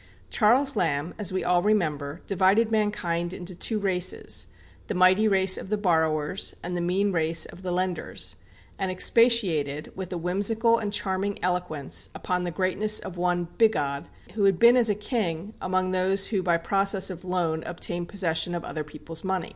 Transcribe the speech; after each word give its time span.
Charles 0.31 0.75
Lamb, 0.75 1.13
as 1.19 1.31
we 1.31 1.43
all 1.43 1.61
remember, 1.61 2.21
divided 2.25 2.71
mankind 2.71 3.33
into 3.33 3.53
two 3.53 3.77
races, 3.77 4.47
the 4.87 4.95
mighty 4.95 5.27
race 5.27 5.59
of 5.59 5.69
the 5.69 5.77
borrowers, 5.77 6.55
and 6.63 6.75
the 6.75 6.81
mean 6.81 7.11
race 7.11 7.45
of 7.45 7.61
the 7.61 7.71
lenders; 7.71 8.35
and 8.79 8.89
expatiated, 8.89 9.91
with 9.95 10.11
a 10.11 10.17
whimsical 10.17 10.79
and 10.79 10.91
charming 10.91 11.37
eloquence, 11.43 12.09
upon 12.15 12.41
the 12.41 12.49
greatness 12.49 12.99
of 12.99 13.17
one 13.17 13.47
Bigod, 13.59 14.05
who 14.33 14.45
had 14.45 14.57
been 14.57 14.75
as 14.75 14.89
a 14.89 14.95
king 14.95 15.53
among 15.61 15.91
those 15.91 16.25
who 16.25 16.41
by 16.41 16.57
process 16.57 17.11
of 17.11 17.23
loan 17.23 17.61
obtain 17.65 18.07
possession 18.07 18.55
of 18.55 18.63
other 18.65 18.83
people's 18.83 19.23
money. 19.23 19.49